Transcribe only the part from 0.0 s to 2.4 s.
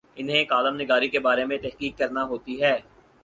انہیں کالم نگاری کے بارے میں تحقیق کرنا